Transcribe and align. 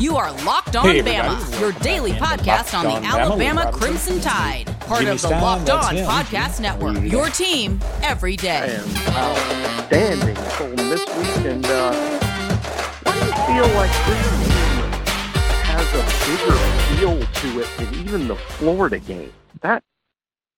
You 0.00 0.16
are 0.16 0.32
Locked 0.46 0.76
On 0.76 0.86
Hey, 0.86 1.02
Bama, 1.02 1.60
your 1.60 1.72
daily 1.72 2.12
podcast 2.12 2.72
on 2.72 2.86
the 2.86 2.92
On 2.92 3.02
Bama 3.02 3.20
Alabama 3.20 3.66
with 3.66 3.74
Crimson 3.74 4.18
Tide, 4.18 4.64
part 4.80 5.00
Jimmy 5.00 5.10
of 5.10 5.20
the 5.20 5.28
Stein, 5.28 5.42
Locked 5.42 5.68
On 5.68 5.94
him. 5.94 6.06
Podcast 6.08 6.58
Network. 6.58 7.02
Your 7.02 7.28
team 7.28 7.78
every 8.02 8.34
day. 8.36 8.80
and 8.80 8.96
outstanding 9.14 10.38
Ole 10.58 10.88
Miss 10.88 11.06
week. 11.06 11.44
And 11.52 11.66
uh, 11.66 11.92
why 13.02 13.12
do 13.12 13.26
you 13.26 13.32
feel 13.44 13.76
like 13.76 13.90
this 14.06 14.30
game 14.48 14.90
has 15.68 15.88
a 15.92 16.02
bigger 16.24 16.56
feel 16.96 17.20
to 17.20 17.60
it 17.60 17.68
than 17.76 17.94
even 18.06 18.26
the 18.26 18.36
Florida 18.36 18.98
game? 18.98 19.34
That 19.60 19.84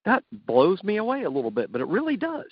that 0.05 0.23
blows 0.31 0.81
me 0.85 0.95
away 0.95 1.23
a 1.23 1.29
little 1.29 1.51
bit, 1.51 1.69
but 1.69 1.81
it 1.81 1.87
really 1.89 2.15
does. 2.15 2.49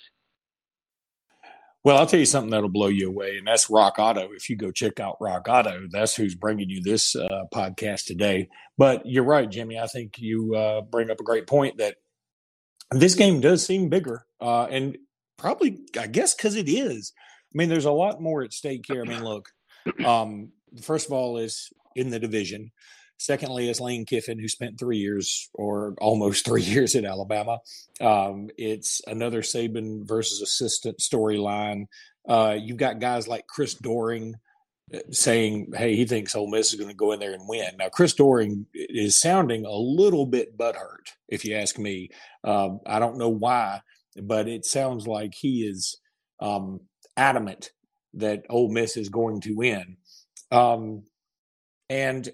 Well, 1.84 1.98
I'll 1.98 2.06
tell 2.06 2.20
you 2.20 2.26
something 2.26 2.50
that'll 2.50 2.68
blow 2.68 2.86
you 2.86 3.08
away, 3.08 3.38
and 3.38 3.46
that's 3.46 3.68
Rock 3.68 3.98
Auto. 3.98 4.28
If 4.32 4.48
you 4.48 4.54
go 4.56 4.70
check 4.70 5.00
out 5.00 5.16
Rock 5.20 5.48
Auto, 5.48 5.88
that's 5.90 6.14
who's 6.14 6.36
bringing 6.36 6.70
you 6.70 6.80
this 6.80 7.16
uh, 7.16 7.44
podcast 7.52 8.04
today. 8.04 8.48
But 8.78 9.04
you're 9.04 9.24
right, 9.24 9.50
Jimmy. 9.50 9.80
I 9.80 9.88
think 9.88 10.18
you 10.18 10.54
uh, 10.54 10.82
bring 10.82 11.10
up 11.10 11.20
a 11.20 11.24
great 11.24 11.48
point 11.48 11.78
that 11.78 11.96
this 12.92 13.16
game 13.16 13.40
does 13.40 13.66
seem 13.66 13.88
bigger, 13.88 14.24
uh, 14.40 14.66
and 14.70 14.96
probably, 15.36 15.80
I 15.98 16.06
guess, 16.06 16.34
because 16.34 16.54
it 16.54 16.68
is. 16.68 17.12
I 17.52 17.58
mean, 17.58 17.68
there's 17.68 17.84
a 17.84 17.90
lot 17.90 18.22
more 18.22 18.42
at 18.42 18.52
stake 18.52 18.84
here. 18.86 19.02
I 19.02 19.08
mean, 19.08 19.24
look, 19.24 19.48
um, 20.04 20.52
first 20.82 21.06
of 21.06 21.12
all, 21.12 21.38
is 21.38 21.72
in 21.96 22.10
the 22.10 22.20
division. 22.20 22.70
Secondly, 23.22 23.68
is 23.68 23.80
Lane 23.80 24.04
Kiffin, 24.04 24.40
who 24.40 24.48
spent 24.48 24.80
three 24.80 24.98
years 24.98 25.48
or 25.54 25.94
almost 26.00 26.44
three 26.44 26.62
years 26.62 26.96
at 26.96 27.04
Alabama. 27.04 27.58
Um, 28.00 28.50
it's 28.58 29.00
another 29.06 29.42
Saban 29.42 30.06
versus 30.06 30.40
assistant 30.40 30.98
storyline. 30.98 31.86
Uh, 32.28 32.56
you've 32.60 32.78
got 32.78 32.98
guys 33.00 33.28
like 33.28 33.46
Chris 33.46 33.74
Doering 33.74 34.34
uh, 34.92 34.98
saying, 35.10 35.72
"Hey, 35.74 35.94
he 35.94 36.04
thinks 36.04 36.34
Ole 36.34 36.50
Miss 36.50 36.72
is 36.72 36.80
going 36.80 36.90
to 36.90 36.96
go 36.96 37.12
in 37.12 37.20
there 37.20 37.32
and 37.32 37.48
win." 37.48 37.76
Now, 37.78 37.88
Chris 37.88 38.12
Doering 38.14 38.66
is 38.74 39.20
sounding 39.20 39.64
a 39.66 39.72
little 39.72 40.26
bit 40.26 40.58
butthurt, 40.58 41.12
if 41.28 41.44
you 41.44 41.54
ask 41.54 41.78
me. 41.78 42.10
Um, 42.42 42.80
I 42.86 42.98
don't 42.98 43.18
know 43.18 43.28
why, 43.28 43.82
but 44.20 44.48
it 44.48 44.64
sounds 44.64 45.06
like 45.06 45.32
he 45.34 45.64
is 45.64 45.96
um, 46.40 46.80
adamant 47.16 47.70
that 48.14 48.42
Ole 48.50 48.70
Miss 48.70 48.96
is 48.96 49.08
going 49.08 49.40
to 49.42 49.54
win. 49.54 49.96
Um, 50.50 51.04
and 51.88 52.28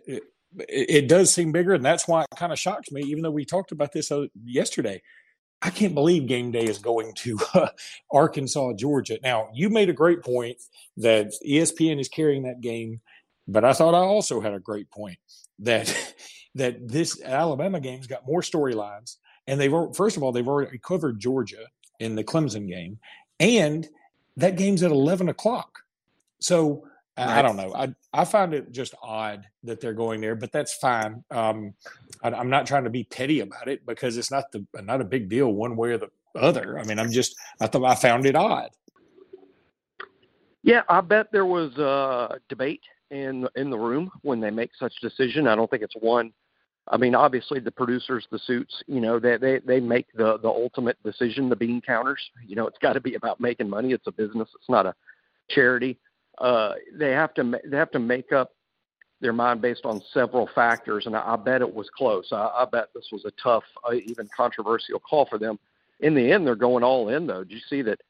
it, 0.56 1.08
does 1.08 1.32
seem 1.32 1.52
bigger, 1.52 1.74
and 1.74 1.84
that's 1.84 2.08
why 2.08 2.22
it 2.22 2.36
kind 2.36 2.52
of 2.52 2.58
shocks 2.58 2.90
me. 2.90 3.02
Even 3.02 3.22
though 3.22 3.30
we 3.30 3.44
talked 3.44 3.72
about 3.72 3.92
this 3.92 4.10
uh, 4.10 4.26
yesterday, 4.44 5.02
I 5.60 5.70
can't 5.70 5.94
believe 5.94 6.26
game 6.26 6.50
day 6.50 6.64
is 6.64 6.78
going 6.78 7.12
to 7.16 7.38
uh, 7.54 7.68
Arkansas, 8.10 8.74
Georgia. 8.74 9.18
Now, 9.22 9.48
you 9.52 9.70
made 9.70 9.88
a 9.88 9.94
great 9.94 10.22
point 10.22 10.58
that 10.96 11.32
ESPN 11.46 12.00
is 12.00 12.08
carrying 12.08 12.44
that 12.44 12.60
game, 12.60 13.00
but 13.46 13.64
I 13.64 13.72
thought 13.72 13.94
I 13.94 13.98
also 13.98 14.40
had 14.40 14.54
a 14.54 14.60
great 14.60 14.90
point 14.90 15.18
that 15.60 16.14
that 16.54 16.88
this 16.88 17.20
Alabama 17.22 17.80
game's 17.80 18.06
got 18.06 18.26
more 18.26 18.40
storylines, 18.40 19.16
and 19.46 19.60
they've 19.60 19.74
first 19.94 20.16
of 20.16 20.22
all 20.22 20.32
they've 20.32 20.48
already 20.48 20.78
covered 20.78 21.20
Georgia 21.20 21.66
in 21.98 22.14
the 22.14 22.24
Clemson 22.24 22.68
game, 22.68 22.98
and 23.40 23.88
that 24.36 24.56
game's 24.56 24.82
at 24.82 24.90
eleven 24.90 25.28
o'clock. 25.28 25.80
So 26.40 26.87
I, 27.18 27.38
I 27.38 27.42
don't 27.42 27.56
know. 27.56 27.74
I 27.74 27.94
I 28.12 28.24
find 28.24 28.54
it 28.54 28.72
just 28.72 28.94
odd 29.02 29.46
that 29.64 29.80
they're 29.80 29.92
going 29.92 30.20
there, 30.20 30.34
but 30.34 30.52
that's 30.52 30.74
fine. 30.74 31.24
Um, 31.30 31.74
I, 32.22 32.30
I'm 32.30 32.50
not 32.50 32.66
trying 32.66 32.84
to 32.84 32.90
be 32.90 33.04
petty 33.04 33.40
about 33.40 33.68
it 33.68 33.84
because 33.84 34.16
it's 34.16 34.30
not 34.30 34.50
the 34.52 34.64
not 34.82 35.00
a 35.00 35.04
big 35.04 35.28
deal 35.28 35.52
one 35.52 35.76
way 35.76 35.90
or 35.90 35.98
the 35.98 36.10
other. 36.34 36.78
I 36.78 36.84
mean, 36.84 36.98
I'm 36.98 37.10
just 37.10 37.34
I 37.60 37.66
thought 37.66 37.84
I 37.84 37.94
found 37.94 38.26
it 38.26 38.36
odd. 38.36 38.70
Yeah, 40.62 40.82
I 40.88 41.00
bet 41.00 41.32
there 41.32 41.46
was 41.46 41.76
uh, 41.78 42.36
debate 42.48 42.82
in 43.10 43.48
in 43.56 43.70
the 43.70 43.78
room 43.78 44.10
when 44.22 44.40
they 44.40 44.50
make 44.50 44.70
such 44.78 44.94
decision. 45.00 45.46
I 45.46 45.56
don't 45.56 45.70
think 45.70 45.82
it's 45.82 45.96
one. 46.00 46.32
I 46.90 46.96
mean, 46.96 47.14
obviously 47.14 47.60
the 47.60 47.70
producers, 47.70 48.26
the 48.30 48.38
suits, 48.38 48.82
you 48.86 49.00
know, 49.00 49.18
they 49.18 49.36
they 49.36 49.60
they 49.60 49.80
make 49.80 50.06
the 50.14 50.38
the 50.38 50.48
ultimate 50.48 50.96
decision. 51.04 51.48
The 51.48 51.56
bean 51.56 51.80
counters, 51.80 52.20
you 52.46 52.56
know, 52.56 52.66
it's 52.66 52.78
got 52.78 52.94
to 52.94 53.00
be 53.00 53.14
about 53.14 53.40
making 53.40 53.68
money. 53.68 53.92
It's 53.92 54.06
a 54.06 54.12
business. 54.12 54.48
It's 54.54 54.68
not 54.68 54.86
a 54.86 54.94
charity. 55.50 55.98
Uh, 56.40 56.74
they 56.94 57.10
have 57.10 57.34
to 57.34 57.60
they 57.64 57.76
have 57.76 57.90
to 57.90 57.98
make 57.98 58.32
up 58.32 58.52
their 59.20 59.32
mind 59.32 59.60
based 59.60 59.84
on 59.84 60.00
several 60.12 60.48
factors, 60.54 61.06
and 61.06 61.16
I, 61.16 61.32
I 61.34 61.36
bet 61.36 61.60
it 61.60 61.74
was 61.74 61.90
close. 61.96 62.28
I, 62.30 62.50
I 62.54 62.66
bet 62.70 62.88
this 62.94 63.08
was 63.10 63.24
a 63.24 63.32
tough, 63.42 63.64
uh, 63.88 63.94
even 63.94 64.28
controversial 64.36 65.00
call 65.00 65.26
for 65.26 65.38
them. 65.38 65.58
In 66.00 66.14
the 66.14 66.30
end, 66.30 66.46
they're 66.46 66.54
going 66.54 66.84
all 66.84 67.08
in, 67.08 67.26
though. 67.26 67.42
Did 67.42 67.52
you 67.52 67.60
see 67.68 67.82
that? 67.82 68.00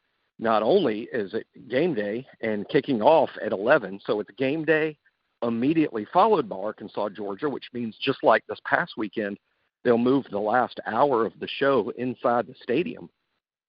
Not 0.40 0.62
only 0.62 1.08
is 1.12 1.34
it 1.34 1.48
game 1.68 1.94
day 1.94 2.24
and 2.40 2.68
kicking 2.68 3.02
off 3.02 3.30
at 3.44 3.50
11, 3.50 4.00
so 4.06 4.20
it's 4.20 4.30
game 4.38 4.64
day 4.64 4.96
immediately 5.42 6.06
followed 6.12 6.48
by 6.48 6.56
Arkansas, 6.56 7.08
Georgia, 7.10 7.48
which 7.48 7.70
means 7.72 7.96
just 8.00 8.22
like 8.22 8.44
this 8.46 8.60
past 8.64 8.92
weekend, 8.96 9.38
they'll 9.82 9.98
move 9.98 10.26
the 10.30 10.38
last 10.38 10.78
hour 10.86 11.26
of 11.26 11.32
the 11.40 11.48
show 11.48 11.92
inside 11.96 12.46
the 12.46 12.54
stadium. 12.62 13.10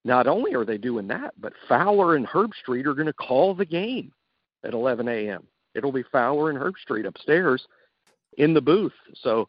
Not 0.06 0.28
only 0.28 0.54
are 0.54 0.66
they 0.66 0.78
doing 0.78 1.08
that, 1.08 1.34
but 1.40 1.54
Fowler 1.68 2.16
and 2.16 2.26
Herb 2.26 2.52
Street 2.62 2.88
are 2.88 2.94
going 2.94 3.08
to 3.08 3.14
call 3.14 3.54
the 3.54 3.66
game 3.66 4.12
at 4.64 4.74
11 4.74 5.08
a.m. 5.08 5.44
It'll 5.76 5.92
be 5.92 6.04
Fowler 6.04 6.50
and 6.50 6.60
Herbstreit 6.60 7.06
upstairs 7.06 7.68
in 8.38 8.54
the 8.54 8.62
booth. 8.62 8.94
So 9.22 9.48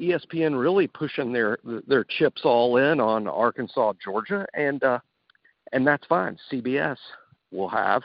ESPN 0.00 0.58
really 0.58 0.86
pushing 0.86 1.32
their 1.32 1.58
their 1.86 2.04
chips 2.04 2.42
all 2.44 2.76
in 2.76 3.00
on 3.00 3.26
Arkansas, 3.26 3.94
Georgia, 4.02 4.46
and 4.54 4.82
uh, 4.82 4.98
and 5.72 5.86
that's 5.86 6.06
fine. 6.06 6.38
CBS 6.50 6.98
will 7.50 7.68
have 7.68 8.02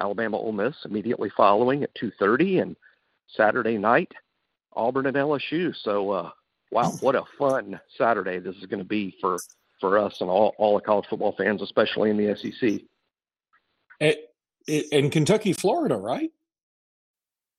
Alabama 0.00 0.36
Ole 0.36 0.52
Miss 0.52 0.74
immediately 0.84 1.30
following 1.36 1.82
at 1.82 1.94
2:30 1.94 2.62
and 2.62 2.76
Saturday 3.28 3.78
night 3.78 4.12
Auburn 4.74 5.06
and 5.06 5.16
LSU. 5.16 5.74
So 5.82 6.10
uh, 6.10 6.30
wow, 6.70 6.90
what 7.00 7.14
a 7.14 7.24
fun 7.38 7.80
Saturday 7.96 8.38
this 8.38 8.56
is 8.56 8.66
going 8.66 8.82
to 8.82 8.88
be 8.88 9.16
for 9.20 9.38
for 9.80 9.98
us 9.98 10.20
and 10.20 10.28
all 10.28 10.54
all 10.58 10.74
the 10.74 10.84
college 10.84 11.06
football 11.08 11.34
fans, 11.36 11.62
especially 11.62 12.10
in 12.10 12.16
the 12.16 12.36
SEC. 12.36 12.80
It, 14.00 14.31
and 14.68 15.10
Kentucky, 15.10 15.52
Florida, 15.52 15.96
right? 15.96 16.30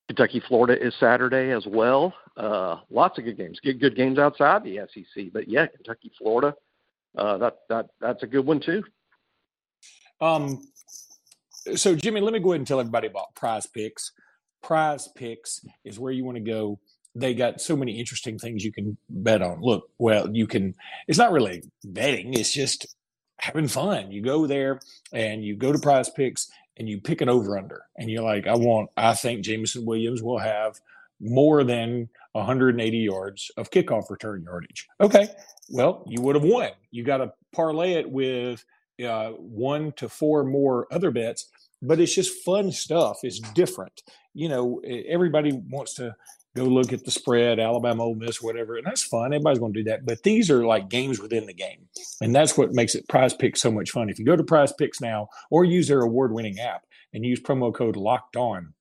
Kentucky, 0.07 0.41
Florida 0.47 0.81
is 0.85 0.93
Saturday 0.99 1.51
as 1.51 1.65
well. 1.65 2.13
Uh, 2.35 2.77
lots 2.89 3.17
of 3.17 3.25
good 3.25 3.37
games. 3.37 3.59
Good 3.63 3.79
good 3.79 3.95
games 3.95 4.19
outside 4.19 4.63
the 4.63 4.79
SEC, 4.93 5.25
but 5.31 5.47
yeah, 5.47 5.67
Kentucky, 5.67 6.11
Florida. 6.17 6.55
Uh, 7.17 7.37
that 7.37 7.57
that 7.69 7.87
that's 8.01 8.23
a 8.23 8.27
good 8.27 8.45
one 8.45 8.59
too. 8.59 8.83
Um, 10.19 10.61
so 11.75 11.95
Jimmy, 11.95 12.21
let 12.21 12.33
me 12.33 12.39
go 12.39 12.51
ahead 12.51 12.61
and 12.61 12.67
tell 12.67 12.79
everybody 12.79 13.07
about 13.07 13.35
Prize 13.35 13.65
Picks. 13.67 14.11
Prize 14.61 15.07
Picks 15.15 15.65
is 15.83 15.99
where 15.99 16.11
you 16.11 16.23
want 16.25 16.37
to 16.37 16.43
go. 16.43 16.79
They 17.15 17.33
got 17.33 17.61
so 17.61 17.75
many 17.75 17.99
interesting 17.99 18.39
things 18.39 18.63
you 18.63 18.71
can 18.71 18.97
bet 19.09 19.41
on. 19.41 19.61
Look, 19.61 19.89
well, 19.99 20.29
you 20.35 20.47
can. 20.47 20.75
It's 21.07 21.19
not 21.19 21.31
really 21.31 21.63
betting. 21.83 22.33
It's 22.33 22.51
just 22.51 22.95
having 23.37 23.67
fun. 23.67 24.11
You 24.11 24.21
go 24.21 24.47
there 24.47 24.79
and 25.11 25.43
you 25.43 25.55
go 25.55 25.71
to 25.71 25.79
Prize 25.79 26.09
Picks 26.09 26.49
and 26.77 26.89
you 26.89 26.99
pick 26.99 27.21
an 27.21 27.29
over 27.29 27.57
under, 27.57 27.83
and 27.97 28.09
you're 28.09 28.23
like, 28.23 28.47
I 28.47 28.55
want. 28.55 28.89
I 28.97 29.13
think 29.13 29.43
Jameson 29.43 29.85
Williams 29.85 30.23
will 30.23 30.39
have 30.39 30.79
more 31.19 31.63
than 31.63 32.09
180 32.33 32.97
yards 32.97 33.51
of 33.57 33.71
kickoff 33.71 34.09
return 34.09 34.43
yardage. 34.43 34.87
Okay, 34.99 35.27
well, 35.69 36.03
you 36.07 36.21
would 36.21 36.35
have 36.35 36.43
won. 36.43 36.71
You 36.91 37.03
got 37.03 37.17
to 37.17 37.33
parlay 37.53 37.93
it 37.93 38.09
with 38.09 38.65
uh, 39.05 39.29
one 39.31 39.91
to 39.93 40.09
four 40.09 40.43
more 40.43 40.87
other 40.91 41.11
bets, 41.11 41.49
but 41.81 41.99
it's 41.99 42.15
just 42.15 42.43
fun 42.43 42.71
stuff. 42.71 43.19
It's 43.23 43.39
different. 43.39 44.03
You 44.33 44.49
know, 44.49 44.81
everybody 45.07 45.51
wants 45.69 45.93
to 45.95 46.15
go 46.55 46.65
look 46.65 46.93
at 46.93 47.03
the 47.03 47.11
spread, 47.11 47.59
Alabama, 47.59 48.03
Ole 48.03 48.15
Miss, 48.15 48.41
whatever, 48.41 48.77
and 48.77 48.85
that's 48.85 49.03
fun. 49.03 49.33
Everybody's 49.33 49.59
going 49.59 49.73
to 49.73 49.83
do 49.83 49.89
that. 49.89 50.05
But 50.05 50.23
these 50.23 50.49
are 50.49 50.65
like 50.65 50.89
games 50.89 51.19
within 51.19 51.45
the 51.45 51.53
game, 51.53 51.87
and 52.21 52.35
that's 52.35 52.57
what 52.57 52.73
makes 52.73 52.95
it 52.95 53.07
Prize 53.07 53.33
Picks 53.33 53.61
so 53.61 53.71
much 53.71 53.91
fun. 53.91 54.09
If 54.09 54.19
you 54.19 54.25
go 54.25 54.35
to 54.35 54.43
Prize 54.43 54.73
Picks 54.73 55.01
now 55.01 55.29
or 55.49 55.65
use 55.65 55.87
their 55.87 56.01
award-winning 56.01 56.59
app 56.59 56.83
and 57.13 57.25
use 57.25 57.39
promo 57.41 57.73
code 57.73 57.95
Locked 57.95 58.35
On, 58.35 58.73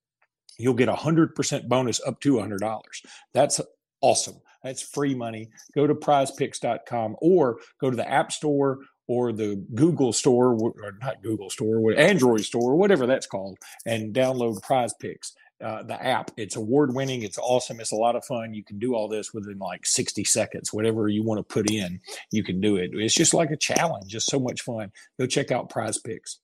you'll 0.58 0.74
get 0.74 0.88
a 0.88 0.94
hundred 0.94 1.34
percent 1.34 1.68
bonus 1.68 2.00
up 2.06 2.20
to 2.20 2.38
hundred 2.38 2.60
dollars. 2.60 3.02
That's 3.32 3.60
awesome. 4.00 4.36
That's 4.62 4.82
free 4.82 5.14
money. 5.14 5.50
Go 5.74 5.86
to 5.86 5.94
prizepicks.com 5.94 7.16
or 7.20 7.58
go 7.80 7.90
to 7.90 7.96
the 7.96 8.08
App 8.08 8.30
Store 8.30 8.78
or 9.08 9.32
the 9.32 9.64
Google 9.74 10.12
Store, 10.12 10.54
or 10.54 10.94
not 11.00 11.22
Google 11.22 11.50
Store, 11.50 11.92
Android 11.98 12.42
Store, 12.42 12.72
or 12.72 12.76
whatever 12.76 13.06
that's 13.06 13.26
called, 13.26 13.58
and 13.84 14.14
download 14.14 14.62
Prize 14.62 14.94
Picks. 14.94 15.34
Uh, 15.62 15.82
the 15.84 16.02
app. 16.04 16.30
It's 16.36 16.56
award 16.56 16.94
winning. 16.94 17.22
It's 17.22 17.38
awesome. 17.38 17.80
It's 17.80 17.92
a 17.92 17.96
lot 17.96 18.16
of 18.16 18.24
fun. 18.24 18.52
You 18.52 18.64
can 18.64 18.78
do 18.78 18.94
all 18.94 19.08
this 19.08 19.32
within 19.32 19.58
like 19.58 19.86
60 19.86 20.24
seconds. 20.24 20.72
Whatever 20.72 21.08
you 21.08 21.22
want 21.22 21.38
to 21.38 21.44
put 21.54 21.70
in, 21.70 22.00
you 22.32 22.42
can 22.42 22.60
do 22.60 22.76
it. 22.76 22.90
It's 22.94 23.14
just 23.14 23.32
like 23.32 23.50
a 23.50 23.56
challenge. 23.56 24.10
Just 24.10 24.30
so 24.30 24.40
much 24.40 24.62
fun. 24.62 24.90
Go 25.20 25.26
check 25.26 25.52
out 25.52 25.70
Prize 25.70 25.98
Picks. 25.98 26.40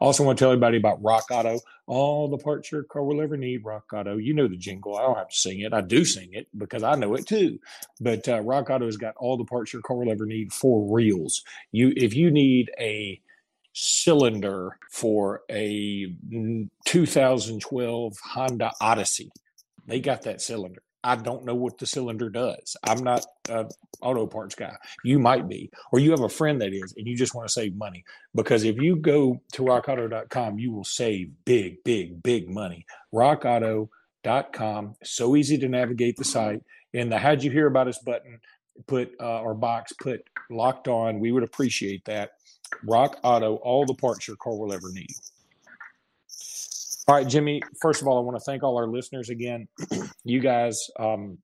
Also 0.00 0.24
want 0.24 0.38
to 0.38 0.42
tell 0.44 0.52
everybody 0.52 0.76
about 0.76 1.02
Rock 1.02 1.26
Auto. 1.30 1.60
All 1.86 2.28
the 2.28 2.38
parts 2.38 2.70
your 2.70 2.84
car 2.84 3.04
will 3.04 3.22
ever 3.22 3.36
need, 3.36 3.64
Rock 3.64 3.84
Auto. 3.92 4.16
You 4.16 4.34
know 4.34 4.48
the 4.48 4.56
jingle. 4.56 4.96
I 4.96 5.02
don't 5.02 5.16
have 5.16 5.30
to 5.30 5.36
sing 5.36 5.60
it. 5.60 5.72
I 5.72 5.80
do 5.80 6.04
sing 6.04 6.30
it 6.32 6.48
because 6.56 6.82
I 6.82 6.94
know 6.94 7.14
it 7.14 7.26
too. 7.26 7.58
But 8.00 8.28
uh, 8.28 8.40
Rock 8.40 8.70
Auto 8.70 8.86
has 8.86 8.96
got 8.96 9.14
all 9.16 9.36
the 9.36 9.44
parts 9.44 9.72
your 9.72 9.82
car 9.82 9.96
will 9.96 10.10
ever 10.10 10.26
need 10.26 10.52
for 10.52 10.94
reals. 10.94 11.42
You, 11.72 11.92
if 11.96 12.14
you 12.14 12.30
need 12.30 12.70
a 12.78 13.20
cylinder 13.78 14.76
for 14.90 15.42
a 15.48 16.06
mm, 16.28 16.68
2012 16.84 18.16
Honda 18.24 18.72
Odyssey, 18.80 19.30
They 19.86 20.00
got 20.00 20.22
that 20.22 20.40
cylinder. 20.40 20.82
I 21.04 21.14
don't 21.14 21.44
know 21.44 21.54
what 21.54 21.78
the 21.78 21.86
cylinder 21.86 22.28
does. 22.28 22.76
I'm 22.82 23.04
not 23.04 23.24
an 23.48 23.68
auto 24.02 24.26
parts 24.26 24.56
guy. 24.56 24.76
You 25.04 25.20
might 25.20 25.48
be, 25.48 25.70
or 25.92 26.00
you 26.00 26.10
have 26.10 26.22
a 26.22 26.28
friend 26.28 26.60
that 26.60 26.72
is, 26.72 26.92
and 26.96 27.06
you 27.06 27.16
just 27.16 27.36
want 27.36 27.46
to 27.46 27.52
save 27.52 27.76
money. 27.76 28.04
Because 28.34 28.64
if 28.64 28.78
you 28.78 28.96
go 28.96 29.40
to 29.52 29.62
rockauto.com, 29.62 30.58
you 30.58 30.72
will 30.72 30.84
save 30.84 31.30
big, 31.44 31.84
big, 31.84 32.20
big 32.22 32.50
money. 32.50 32.84
Rockauto.com, 33.14 34.96
so 35.04 35.36
easy 35.36 35.56
to 35.58 35.68
navigate 35.68 36.16
the 36.16 36.24
site. 36.24 36.62
In 36.92 37.10
the 37.10 37.18
How'd 37.18 37.44
You 37.44 37.52
Hear 37.52 37.68
About 37.68 37.86
Us 37.86 37.98
button, 37.98 38.40
put 38.88 39.12
uh, 39.20 39.40
or 39.40 39.54
box, 39.54 39.92
put 39.92 40.22
locked 40.50 40.88
on. 40.88 41.20
We 41.20 41.30
would 41.30 41.44
appreciate 41.44 42.04
that. 42.06 42.30
Rock 42.84 43.18
Auto, 43.22 43.56
all 43.56 43.86
the 43.86 43.94
parts 43.94 44.28
your 44.28 44.36
car 44.36 44.56
will 44.56 44.72
ever 44.72 44.90
need. 44.92 45.14
All 47.08 47.14
right, 47.14 47.26
Jimmy. 47.26 47.62
First 47.80 48.02
of 48.02 48.08
all, 48.08 48.18
I 48.18 48.20
want 48.20 48.36
to 48.36 48.44
thank 48.44 48.62
all 48.62 48.76
our 48.76 48.86
listeners 48.86 49.30
again. 49.30 49.68
you 50.24 50.40
guys 50.40 50.90
um, 51.00 51.38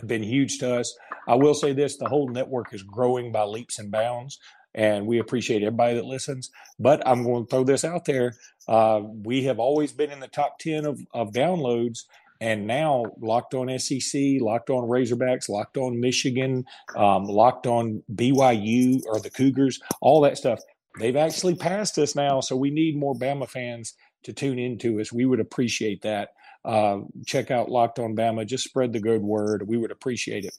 have 0.00 0.08
been 0.08 0.22
huge 0.22 0.58
to 0.58 0.74
us. 0.76 0.96
I 1.28 1.36
will 1.36 1.54
say 1.54 1.72
this: 1.72 1.96
the 1.96 2.08
whole 2.08 2.28
network 2.28 2.74
is 2.74 2.82
growing 2.82 3.30
by 3.32 3.44
leaps 3.44 3.78
and 3.78 3.90
bounds, 3.90 4.38
and 4.74 5.06
we 5.06 5.20
appreciate 5.20 5.62
everybody 5.62 5.94
that 5.94 6.04
listens. 6.06 6.50
But 6.78 7.06
I'm 7.06 7.22
going 7.22 7.46
to 7.46 7.50
throw 7.50 7.64
this 7.64 7.84
out 7.84 8.04
there: 8.04 8.34
uh, 8.66 9.00
we 9.04 9.44
have 9.44 9.60
always 9.60 9.92
been 9.92 10.10
in 10.10 10.20
the 10.20 10.28
top 10.28 10.58
ten 10.58 10.84
of, 10.84 11.00
of 11.14 11.32
downloads, 11.32 12.00
and 12.40 12.66
now 12.66 13.04
locked 13.20 13.54
on 13.54 13.78
SEC, 13.78 14.20
locked 14.40 14.70
on 14.70 14.88
Razorbacks, 14.88 15.48
locked 15.48 15.76
on 15.76 16.00
Michigan, 16.00 16.64
um, 16.96 17.24
locked 17.24 17.66
on 17.66 18.02
BYU 18.14 19.02
or 19.06 19.20
the 19.20 19.30
Cougars, 19.30 19.80
all 20.00 20.20
that 20.22 20.38
stuff. 20.38 20.60
They've 20.98 21.16
actually 21.16 21.54
passed 21.54 21.98
us 21.98 22.14
now, 22.14 22.40
so 22.40 22.56
we 22.56 22.70
need 22.70 22.96
more 22.96 23.14
Bama 23.14 23.48
fans 23.48 23.94
to 24.24 24.32
tune 24.32 24.58
into 24.58 25.00
us. 25.00 25.12
We 25.12 25.24
would 25.24 25.40
appreciate 25.40 26.02
that. 26.02 26.30
Uh, 26.64 27.00
check 27.26 27.50
out 27.50 27.70
Locked 27.70 27.98
on 27.98 28.16
Bama. 28.16 28.46
Just 28.46 28.64
spread 28.64 28.92
the 28.92 29.00
good 29.00 29.22
word. 29.22 29.66
We 29.66 29.76
would 29.76 29.90
appreciate 29.90 30.44
it. 30.44 30.56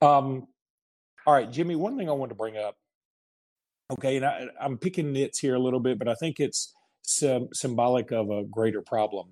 Um, 0.00 0.46
all 1.26 1.34
right, 1.34 1.50
Jimmy. 1.50 1.76
One 1.76 1.96
thing 1.96 2.08
I 2.08 2.12
want 2.12 2.30
to 2.30 2.36
bring 2.36 2.56
up. 2.56 2.76
Okay, 3.90 4.16
and 4.16 4.24
I, 4.24 4.46
am 4.60 4.78
picking 4.78 5.12
nits 5.12 5.38
here 5.38 5.54
a 5.54 5.60
little 5.60 5.80
bit, 5.80 5.98
but 5.98 6.08
I 6.08 6.14
think 6.14 6.40
it's 6.40 6.74
symbolic 7.02 8.12
of 8.12 8.30
a 8.30 8.44
greater 8.44 8.82
problem. 8.82 9.28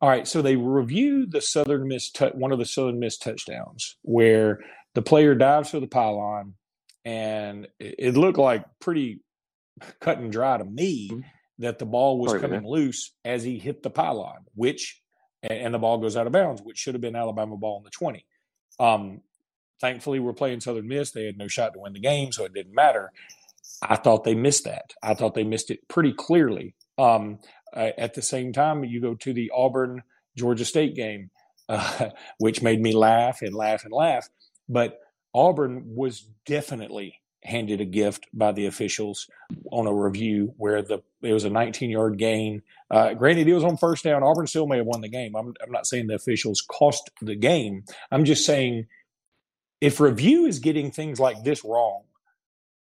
All 0.00 0.08
right, 0.08 0.26
so 0.26 0.40
they 0.40 0.56
review 0.56 1.26
the 1.26 1.40
Southern 1.42 1.86
Miss 1.86 2.10
t- 2.10 2.26
one 2.28 2.52
of 2.52 2.58
the 2.58 2.64
Southern 2.64 2.98
Miss 2.98 3.18
touchdowns 3.18 3.96
where 4.02 4.60
the 4.94 5.02
player 5.02 5.34
dives 5.34 5.70
for 5.70 5.78
the 5.78 5.86
pylon, 5.86 6.54
and 7.04 7.68
it, 7.78 8.16
looked 8.16 8.38
like 8.38 8.64
pretty 8.80 9.20
cut 10.00 10.18
and 10.18 10.32
dry 10.32 10.56
to 10.56 10.64
me 10.64 11.10
mm-hmm 11.10 11.20
that 11.60 11.78
the 11.78 11.86
ball 11.86 12.18
was 12.18 12.30
Sorry, 12.30 12.40
coming 12.40 12.62
man. 12.62 12.70
loose 12.70 13.12
as 13.24 13.44
he 13.44 13.58
hit 13.58 13.82
the 13.82 13.90
pylon, 13.90 14.38
which 14.54 15.00
and 15.42 15.72
the 15.72 15.78
ball 15.78 15.98
goes 15.98 16.16
out 16.16 16.26
of 16.26 16.32
bounds, 16.32 16.60
which 16.62 16.76
should 16.76 16.94
have 16.94 17.00
been 17.00 17.16
Alabama 17.16 17.56
ball 17.56 17.78
in 17.78 17.84
the 17.84 17.90
20. 17.90 18.26
Um, 18.78 19.20
thankfully, 19.80 20.20
we're 20.20 20.34
playing 20.34 20.60
Southern 20.60 20.88
Miss. 20.88 21.12
They 21.12 21.24
had 21.24 21.38
no 21.38 21.48
shot 21.48 21.72
to 21.74 21.80
win 21.80 21.92
the 21.92 22.00
game, 22.00 22.32
so 22.32 22.44
it 22.44 22.52
didn't 22.52 22.74
matter. 22.74 23.12
I 23.80 23.96
thought 23.96 24.24
they 24.24 24.34
missed 24.34 24.64
that. 24.64 24.92
I 25.02 25.14
thought 25.14 25.34
they 25.34 25.44
missed 25.44 25.70
it 25.70 25.86
pretty 25.88 26.12
clearly. 26.12 26.74
Um, 26.98 27.38
uh, 27.74 27.90
at 27.98 28.14
the 28.14 28.22
same 28.22 28.52
time, 28.52 28.84
you 28.84 29.00
go 29.00 29.14
to 29.14 29.32
the 29.32 29.50
Auburn 29.54 30.02
Georgia 30.36 30.64
State 30.64 30.94
game, 30.94 31.30
uh, 31.68 32.10
which 32.38 32.62
made 32.62 32.80
me 32.80 32.92
laugh 32.94 33.42
and 33.42 33.54
laugh 33.54 33.84
and 33.84 33.92
laugh. 33.92 34.28
But 34.68 35.00
Auburn 35.34 35.84
was 35.86 36.26
definitely 36.46 37.20
handed 37.42 37.80
a 37.80 37.86
gift 37.86 38.26
by 38.34 38.52
the 38.52 38.66
officials 38.66 39.26
on 39.72 39.86
a 39.86 39.94
review 39.94 40.52
where 40.58 40.82
the 40.82 41.02
it 41.22 41.32
was 41.32 41.44
a 41.44 41.50
19 41.50 41.90
yard 41.90 42.18
gain. 42.18 42.62
Uh, 42.90 43.14
granted, 43.14 43.48
it 43.48 43.54
was 43.54 43.64
on 43.64 43.76
first 43.76 44.04
down. 44.04 44.22
Auburn 44.22 44.46
still 44.46 44.66
may 44.66 44.78
have 44.78 44.86
won 44.86 45.00
the 45.00 45.08
game. 45.08 45.34
I'm, 45.34 45.54
I'm 45.62 45.70
not 45.70 45.86
saying 45.86 46.06
the 46.06 46.14
officials 46.14 46.60
cost 46.60 47.10
the 47.22 47.36
game. 47.36 47.84
I'm 48.10 48.24
just 48.24 48.44
saying 48.44 48.86
if 49.80 50.00
review 50.00 50.46
is 50.46 50.58
getting 50.58 50.90
things 50.90 51.18
like 51.18 51.42
this 51.42 51.64
wrong, 51.64 52.02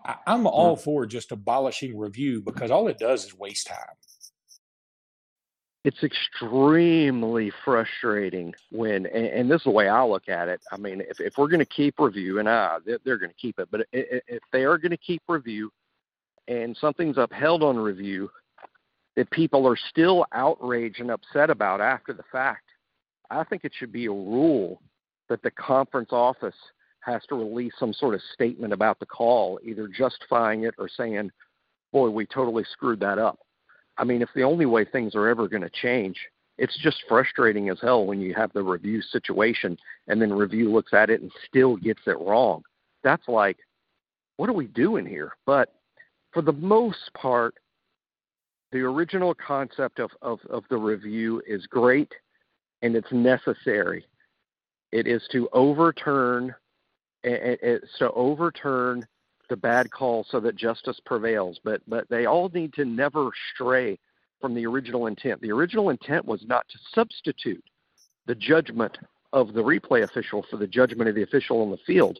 I, 0.05 0.17
I'm 0.27 0.47
all 0.47 0.77
for 0.77 1.07
just 1.07 1.33
abolishing 1.33 1.99
review 1.99 2.41
because 2.41 2.71
all 2.71 2.89
it 2.89 2.99
does 2.99 3.27
is 3.27 3.39
waste 3.39 3.67
time 3.67 3.97
it's 5.85 6.03
extremely 6.03 7.51
frustrating 7.65 8.55
when 8.71 9.07
and, 9.07 9.27
and, 9.27 9.51
this 9.51 9.61
is 9.61 9.65
the 9.65 9.71
way 9.71 9.89
i 9.89 10.03
look 10.05 10.29
at 10.29 10.49
it. 10.49 10.61
I 10.73 10.77
mean 10.77 11.01
if, 11.01 11.21
if 11.21 11.35
we're 11.39 11.49
going 11.49 11.61
to 11.61 11.65
keep 11.65 11.99
review 11.99 12.39
and 12.39 12.49
ah, 12.49 12.77
I, 12.77 12.79
they're, 12.85 12.99
they're 13.05 13.19
going 13.19 13.31
to 13.31 13.37
keep 13.37 13.59
it. 13.59 13.69
But 13.71 13.87
if 13.93 14.43
they 14.53 14.65
are 14.65 14.79
going 14.79 14.91
to 14.91 14.97
keep 14.97 15.23
review 15.29 15.73
and 16.49 16.77
something's 16.79 17.17
upheld 17.17 17.63
on 17.63 17.77
review 17.77 18.31
that 19.17 19.31
people 19.31 19.67
are 19.67 19.77
still 19.77 20.27
outraged 20.33 21.01
and 21.01 21.11
upset 21.11 21.51
about 21.51 21.81
after 21.81 22.13
the 22.13 22.25
fact 22.31 22.65
i 23.31 23.43
think 23.45 23.65
it 23.65 23.73
should 23.77 23.93
be 23.93 24.07
a 24.07 24.11
rule 24.11 24.81
that 25.29 25.43
the 25.43 25.51
conference 25.51 26.11
office 26.13 26.55
has 27.01 27.23
to 27.29 27.35
release 27.35 27.73
some 27.79 27.93
sort 27.93 28.15
of 28.15 28.21
statement 28.35 28.73
about 28.73 28.99
the 28.99 29.07
call 29.07 29.59
either 29.65 29.89
justifying 29.89 30.65
it 30.65 30.75
or 30.79 30.89
saying 30.89 31.31
boy 31.93 32.09
we 32.09 32.27
totally 32.27 32.65
screwed 32.73 33.01
that 33.01 33.19
up 33.19 33.39
I 33.99 34.05
mean, 34.05 34.23
if 34.23 34.29
the 34.35 34.43
only 34.43 34.67
way 34.67 34.85
things 34.85 35.15
are 35.15 35.29
ever 35.29 35.49
going 35.49 35.63
to 35.63 35.71
change, 35.71 36.17
it's 36.59 36.77
just 36.79 37.03
frustrating 37.09 37.71
as 37.71 37.79
hell 37.81 38.07
when 38.07 38.21
you 38.21 38.35
have 38.35 38.53
the 38.53 38.63
review 38.63 39.01
situation 39.03 39.79
and 40.09 40.21
then 40.21 40.33
review 40.33 40.71
looks 40.73 40.93
at 40.93 41.11
it 41.11 41.23
and 41.23 41.33
still 41.49 41.77
gets 41.77 42.01
it 42.07 42.19
wrong. 42.21 42.63
That's 43.03 43.27
like, 43.29 43.59
what 44.37 44.49
are 44.49 44.55
we 44.55 44.67
doing 44.67 45.07
here? 45.07 45.33
But 45.47 45.75
for 46.33 46.43
the 46.43 46.53
most 46.53 47.11
part, 47.15 47.55
the 48.73 48.81
original 48.81 49.35
concept 49.35 49.99
of, 49.99 50.11
of, 50.23 50.39
of 50.49 50.65
the 50.71 50.77
review 50.77 51.43
is 51.47 51.67
great 51.67 52.13
and 52.83 52.95
it's 52.95 53.11
necessary. 53.11 54.05
It 54.93 55.07
is 55.07 55.23
to 55.33 55.49
overturn 55.53 56.55
it's 57.23 57.99
to 57.99 58.11
overturn 58.13 59.07
the 59.51 59.57
bad 59.57 59.91
call 59.91 60.25
so 60.31 60.41
that 60.41 60.57
justice 60.57 60.99
prevails. 61.05 61.61
But 61.63 61.83
but 61.87 62.09
they 62.09 62.25
all 62.25 62.49
need 62.55 62.73
to 62.75 62.87
never 62.87 63.31
stray 63.55 63.99
from 64.41 64.55
the 64.55 64.65
original 64.65 65.07
intent. 65.07 65.43
The 65.43 65.53
original 65.53 65.91
intent 65.91 66.25
was 66.25 66.43
not 66.47 66.67
to 66.71 66.79
substitute 66.95 67.63
the 68.27 68.35
judgment 68.35 68.97
of 69.33 69.53
the 69.53 69.63
replay 69.63 70.03
official 70.03 70.45
for 70.51 70.57
the 70.57 70.67
judgment 70.67 71.09
of 71.09 71.15
the 71.15 71.23
official 71.23 71.61
on 71.61 71.71
the 71.71 71.79
field, 71.87 72.19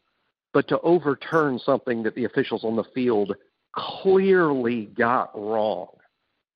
but 0.53 0.69
to 0.69 0.79
overturn 0.81 1.59
something 1.59 2.03
that 2.03 2.15
the 2.15 2.25
officials 2.25 2.65
on 2.65 2.77
the 2.77 2.85
field 2.95 3.35
clearly 3.73 4.87
got 4.87 5.31
wrong. 5.35 5.89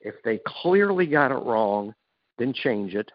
If 0.01 0.17
they 0.25 0.41
clearly 0.47 1.07
got 1.07 1.31
it 1.31 1.43
wrong, 1.43 1.95
then 2.37 2.53
change 2.53 2.95
it. 2.95 3.11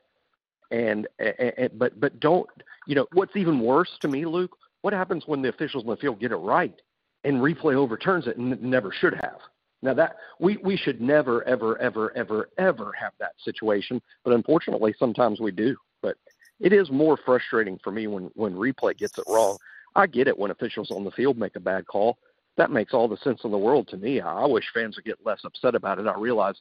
And, 0.72 1.08
and, 1.20 1.72
but 1.78 2.00
but 2.00 2.20
don't 2.20 2.48
you 2.88 2.96
know 2.96 3.08
what's 3.14 3.36
even 3.36 3.60
worse 3.60 3.89
to 4.01 4.08
me, 4.08 4.25
Luke? 4.25 4.56
What 4.82 4.94
happens 4.94 5.24
when 5.25 5.42
the 5.42 5.50
officials 5.50 5.84
on 5.84 5.89
the 5.89 5.98
field 5.98 6.20
get 6.20 6.32
it 6.32 6.38
right? 6.38 6.80
And 7.24 7.38
replay 7.38 7.76
overturns 7.76 8.28
it 8.28 8.38
and 8.38 8.62
never 8.62 8.92
should 8.92 9.14
have. 9.14 9.40
Now 9.82 9.94
that 9.94 10.18
we, 10.40 10.58
we 10.58 10.76
should 10.76 11.00
never, 11.00 11.44
ever, 11.48 11.78
ever, 11.78 12.16
ever, 12.16 12.50
ever 12.58 12.92
have 13.00 13.14
that 13.20 13.34
situation. 13.44 14.02
But 14.24 14.34
unfortunately 14.34 14.94
sometimes 14.98 15.40
we 15.40 15.52
do. 15.52 15.76
But 16.02 16.18
it 16.60 16.74
is 16.74 16.92
more 16.92 17.18
frustrating 17.26 17.80
for 17.84 17.92
me 17.92 18.08
when, 18.08 18.30
when 18.36 18.54
replay 18.54 18.98
gets 18.98 19.18
it 19.18 19.26
wrong. 19.28 19.58
I 19.96 20.08
get 20.08 20.28
it 20.28 20.38
when 20.38 20.52
officials 20.52 20.92
on 20.92 21.04
the 21.04 21.12
field 21.12 21.38
make 21.38 21.56
a 21.56 21.62
bad 21.62 21.88
call. 21.88 22.18
That 22.58 22.72
makes 22.72 22.94
all 22.94 23.08
the 23.08 23.18
sense 23.18 23.42
in 23.44 23.52
the 23.52 23.58
world 23.58 23.88
to 23.90 23.98
me. 23.98 24.20
I 24.20 24.46
wish 24.46 24.66
fans 24.74 24.98
would 24.98 25.06
get 25.06 25.26
less 25.26 25.42
upset 25.46 25.76
about 25.76 26.00
it. 26.00 26.08
I 26.08 26.18
realize 26.18 26.56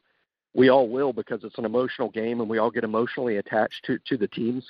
we 0.53 0.69
all 0.69 0.87
will 0.87 1.13
because 1.13 1.43
it's 1.43 1.57
an 1.57 1.65
emotional 1.65 2.09
game 2.09 2.39
and 2.39 2.49
we 2.49 2.57
all 2.57 2.71
get 2.71 2.83
emotionally 2.83 3.37
attached 3.37 3.85
to, 3.85 3.99
to 4.07 4.17
the 4.17 4.27
teams 4.27 4.65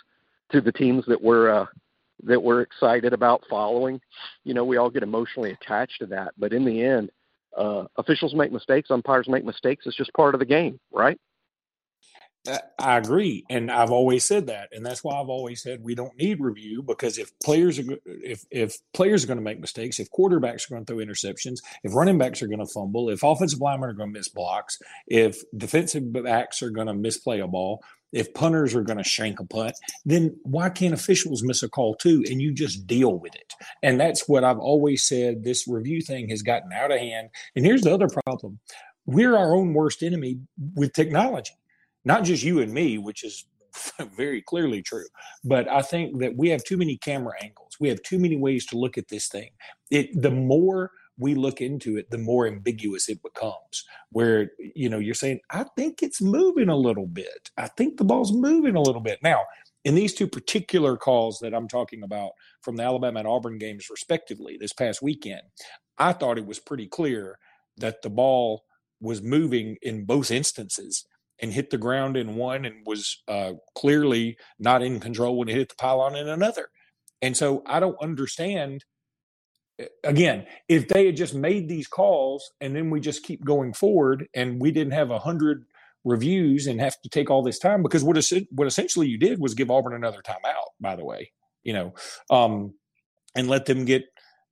to 0.52 0.62
the 0.62 0.72
teams 0.72 1.06
that 1.08 1.22
we're 1.22 1.50
uh, 1.50 1.66
that 2.24 2.42
we're 2.42 2.62
excited 2.62 3.14
about 3.14 3.44
following. 3.50 4.02
You 4.44 4.54
know, 4.54 4.66
we 4.66 4.78
all 4.78 4.90
get 4.90 5.04
emotionally 5.04 5.52
attached 5.52 6.00
to 6.00 6.08
that, 6.08 6.34
but 6.38 6.54
in 6.54 6.66
the 6.66 6.82
end, 6.82 7.12
uh, 7.58 7.86
officials 7.98 8.36
make 8.36 8.52
mistakes, 8.52 8.92
umpires 8.92 9.28
make 9.28 9.46
mistakes. 9.46 9.86
It's 9.88 9.98
just 9.98 10.14
part 10.14 10.36
of 10.36 10.40
the 10.40 10.46
game, 10.46 10.80
right? 10.92 11.20
I 12.80 12.98
agree, 12.98 13.44
and 13.50 13.70
I've 13.70 13.92
always 13.92 14.24
said 14.24 14.48
that, 14.48 14.70
and 14.72 14.84
that's 14.86 15.04
why 15.04 15.20
I've 15.20 15.28
always 15.30 15.62
said 15.62 15.84
we 15.84 15.94
don't 15.94 16.18
need 16.18 16.40
review 16.40 16.82
because 16.82 17.18
if 17.18 17.38
players 17.40 17.78
are 17.78 17.84
if 18.06 18.46
if 18.50 18.78
players 18.94 19.24
are 19.24 19.28
going 19.28 19.38
to 19.38 19.44
make 19.44 19.60
mistakes, 19.60 20.00
if 20.00 20.10
quarterbacks 20.10 20.66
are 20.66 20.76
going 20.76 20.86
to 20.86 20.94
throw 20.94 21.04
interceptions, 21.04 21.58
if 21.84 21.94
running 21.94 22.18
backs 22.18 22.42
are 22.42 22.48
going 22.48 22.66
to 22.66 22.66
fumble, 22.66 23.10
if 23.10 23.24
offensive 23.24 23.60
linemen 23.60 23.90
are 23.90 23.94
going 23.94 24.14
to 24.14 24.18
miss 24.18 24.30
blocks, 24.30 24.80
if 25.06 25.44
defensive 25.56 26.14
backs 26.14 26.64
are 26.64 26.70
going 26.70 26.88
to 26.88 26.94
misplay 26.94 27.40
a 27.42 27.48
ball, 27.48 27.84
if 28.12 28.34
punters 28.34 28.76
are 28.76 28.84
going 28.84 28.98
to 28.98 29.04
shank 29.04 29.40
a 29.40 29.46
punt, 29.46 29.76
then 30.06 30.36
why 30.44 30.70
can't 30.70 30.94
officials 30.94 31.44
miss 31.44 31.64
a 31.64 31.70
call 31.70 31.96
too? 31.96 32.24
And 32.30 32.42
you 32.42 32.54
just 32.54 32.88
deal 32.88 33.20
with 33.20 33.36
it. 33.36 33.54
And 33.84 34.00
that's 34.00 34.28
what 34.28 34.44
I've 34.44 34.60
always 34.60 35.04
said. 35.04 35.44
This 35.44 35.68
review 35.68 36.02
thing 36.02 36.30
has 36.30 36.42
gotten 36.42 36.74
out 36.74 36.92
of 36.92 37.00
hand. 37.00 37.30
And 37.56 37.66
here's 37.66 37.82
the 37.82 37.94
other 37.94 38.08
problem 38.26 38.60
we're 39.06 39.36
our 39.36 39.56
own 39.56 39.74
worst 39.74 40.04
enemy 40.04 40.40
with 40.76 40.94
technology, 40.94 41.54
not 42.06 42.24
just 42.24 42.44
you 42.44 42.62
and 42.62 42.72
me, 42.72 42.98
which 42.98 43.24
is 43.24 43.46
very 44.16 44.42
clearly 44.42 44.82
true. 44.82 45.06
But 45.44 45.68
I 45.68 45.82
think 45.82 46.20
that 46.20 46.36
we 46.36 46.50
have 46.50 46.64
too 46.64 46.78
many 46.78 46.98
camera 46.98 47.34
angles. 47.42 47.78
We 47.80 47.90
have 47.90 48.02
too 48.02 48.20
many 48.20 48.38
ways 48.38 48.66
to 48.68 48.78
look 48.78 48.98
at 48.98 49.08
this 49.08 49.28
thing. 49.28 49.50
It 49.90 50.22
the 50.22 50.32
more 50.32 50.92
we 51.20 51.36
look 51.36 51.62
into 51.62 51.98
it, 51.98 52.10
the 52.10 52.18
more 52.18 52.48
ambiguous 52.48 53.10
it 53.10 53.22
becomes. 53.22 53.84
Where, 54.12 54.52
you 54.76 54.90
know, 54.90 55.00
you're 55.00 55.14
saying, 55.14 55.42
I 55.52 55.66
think 55.76 56.02
it's 56.02 56.22
moving 56.22 56.70
a 56.70 56.76
little 56.76 57.08
bit. 57.08 57.52
I 57.58 57.68
think 57.68 57.98
the 57.98 58.06
ball's 58.06 58.32
moving 58.32 58.76
a 58.76 58.82
little 58.82 59.02
bit. 59.02 59.20
Now, 59.22 59.42
in 59.86 59.96
these 59.96 60.14
two 60.14 60.28
particular 60.28 60.98
calls 60.98 61.40
that 61.40 61.54
I'm 61.54 61.68
talking 61.68 62.04
about 62.04 62.32
from 62.62 62.76
the 62.76 62.84
Alabama 62.84 63.20
and 63.20 63.28
Auburn 63.28 63.58
games, 63.58 63.90
respectively, 63.90 64.58
this 64.60 64.74
past 64.74 65.02
weekend, 65.02 65.42
I 65.98 66.14
thought 66.14 66.38
it 66.38 66.46
was 66.46 66.60
pretty 66.60 66.88
clear 66.88 67.38
that 67.78 68.02
the 68.02 68.10
ball 68.10 68.64
was 69.02 69.22
moving 69.22 69.78
in 69.82 70.06
both 70.06 70.32
instances 70.32 71.06
and 71.42 71.54
hit 71.54 71.70
the 71.70 71.78
ground 71.78 72.18
in 72.18 72.36
one 72.36 72.66
and 72.66 72.86
was 72.86 73.22
uh, 73.28 73.54
clearly 73.76 74.38
not 74.60 74.82
in 74.82 75.00
control 75.00 75.38
when 75.38 75.48
it 75.48 75.56
hit 75.56 75.70
the 75.70 75.76
pylon 75.76 76.16
in 76.16 76.28
another. 76.28 76.70
And 77.22 77.36
so 77.36 77.64
I 77.66 77.80
don't 77.80 78.02
understand. 78.02 78.84
Again, 80.04 80.46
if 80.68 80.88
they 80.88 81.06
had 81.06 81.16
just 81.16 81.34
made 81.34 81.70
these 81.70 81.88
calls 81.88 82.52
and 82.60 82.76
then 82.76 82.90
we 82.90 83.00
just 83.00 83.24
keep 83.24 83.46
going 83.46 83.74
forward 83.74 84.28
and 84.34 84.62
we 84.62 84.72
didn't 84.72 84.94
have 84.94 85.12
a 85.12 85.20
hundred 85.20 85.66
reviews 86.04 86.68
and 86.68 86.80
have 86.80 87.00
to 87.02 87.10
take 87.10 87.30
all 87.30 87.44
this 87.44 87.60
time 87.60 87.84
because 87.84 88.04
what 88.04 88.18
what 88.52 88.68
essentially 88.68 89.08
you 89.08 89.18
did 89.18 89.40
was 89.40 89.54
give 89.54 89.72
Auburn 89.72 89.94
another 89.94 90.22
timeout. 90.22 90.70
By 90.80 90.96
the 90.96 91.06
way, 91.06 91.32
you 91.64 91.74
know, 91.74 91.94
um, 92.30 92.74
and 93.36 93.48
let 93.48 93.66
them 93.66 93.86
get 93.86 94.04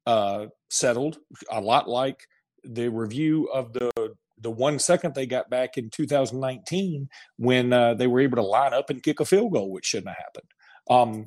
uh, 0.06 0.48
settled 0.70 1.18
a 1.52 1.60
lot 1.60 1.90
like 1.90 2.28
the 2.64 2.90
review 2.90 3.50
of 3.54 3.74
the 3.74 3.92
the 4.40 4.52
one 4.52 4.78
second 4.80 5.16
they 5.16 5.26
got 5.26 5.50
back 5.50 5.78
in 5.78 5.90
2019 5.90 7.10
when 7.38 7.74
uh, 7.74 7.94
they 7.96 8.08
were 8.08 8.20
able 8.20 8.36
to 8.36 8.44
line 8.44 8.74
up 8.74 8.90
and 8.90 9.02
kick 9.02 9.20
a 9.20 9.26
field 9.26 9.52
goal, 9.52 9.72
which 9.72 9.86
shouldn't 9.86 10.10
have 10.10 10.18
happened. 10.18 10.52
Um, 10.90 11.26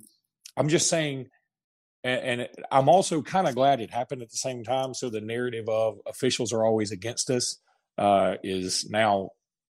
I'm 0.56 0.68
just 0.68 0.88
saying, 0.88 1.28
and, 2.02 2.40
and 2.40 2.48
I'm 2.70 2.88
also 2.88 3.22
kind 3.22 3.48
of 3.48 3.54
glad 3.54 3.80
it 3.80 3.90
happened 3.90 4.22
at 4.22 4.30
the 4.30 4.36
same 4.36 4.64
time. 4.64 4.94
So 4.94 5.10
the 5.10 5.20
narrative 5.20 5.68
of 5.68 5.98
officials 6.06 6.52
are 6.52 6.64
always 6.64 6.92
against 6.92 7.30
us 7.30 7.58
uh, 7.98 8.36
is 8.42 8.88
now 8.90 9.30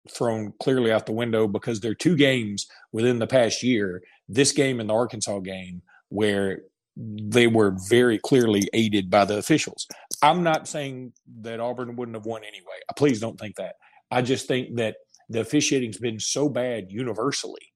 thrown 0.09 0.53
clearly 0.61 0.91
out 0.91 1.05
the 1.05 1.11
window 1.11 1.47
because 1.47 1.79
there 1.79 1.91
are 1.91 1.95
two 1.95 2.15
games 2.15 2.67
within 2.91 3.19
the 3.19 3.27
past 3.27 3.63
year, 3.63 4.01
this 4.27 4.51
game 4.51 4.79
and 4.79 4.89
the 4.89 4.93
Arkansas 4.93 5.39
game, 5.39 5.81
where 6.09 6.61
they 6.95 7.47
were 7.47 7.75
very 7.87 8.17
clearly 8.17 8.67
aided 8.73 9.09
by 9.09 9.25
the 9.25 9.37
officials. 9.37 9.87
I'm 10.21 10.43
not 10.43 10.67
saying 10.67 11.13
that 11.41 11.59
Auburn 11.59 11.95
wouldn't 11.95 12.17
have 12.17 12.25
won 12.25 12.43
anyway. 12.43 12.79
Please 12.97 13.19
don't 13.19 13.39
think 13.39 13.55
that. 13.55 13.75
I 14.11 14.21
just 14.21 14.47
think 14.47 14.75
that 14.77 14.95
the 15.29 15.39
officiating's 15.39 15.97
been 15.97 16.19
so 16.19 16.49
bad 16.49 16.91
universally 16.91 17.73